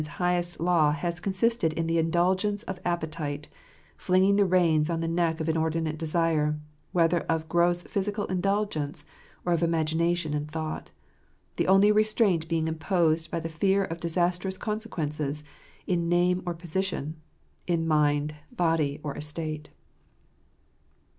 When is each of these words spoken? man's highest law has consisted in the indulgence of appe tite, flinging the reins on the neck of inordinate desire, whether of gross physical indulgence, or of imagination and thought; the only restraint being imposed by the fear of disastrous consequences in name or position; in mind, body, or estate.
man's 0.01 0.17
highest 0.17 0.59
law 0.59 0.91
has 0.91 1.19
consisted 1.19 1.73
in 1.73 1.85
the 1.85 1.99
indulgence 1.99 2.63
of 2.63 2.81
appe 2.81 3.07
tite, 3.11 3.49
flinging 3.95 4.35
the 4.35 4.47
reins 4.47 4.89
on 4.89 4.99
the 4.99 5.07
neck 5.07 5.39
of 5.39 5.47
inordinate 5.47 5.99
desire, 5.99 6.59
whether 6.91 7.19
of 7.29 7.47
gross 7.47 7.83
physical 7.83 8.25
indulgence, 8.25 9.05
or 9.45 9.53
of 9.53 9.61
imagination 9.61 10.33
and 10.33 10.49
thought; 10.49 10.89
the 11.57 11.67
only 11.67 11.91
restraint 11.91 12.47
being 12.47 12.67
imposed 12.67 13.29
by 13.29 13.39
the 13.39 13.47
fear 13.47 13.83
of 13.83 13.99
disastrous 13.99 14.57
consequences 14.57 15.43
in 15.85 16.09
name 16.09 16.41
or 16.47 16.55
position; 16.55 17.21
in 17.67 17.87
mind, 17.87 18.33
body, 18.51 18.99
or 19.03 19.15
estate. 19.15 19.69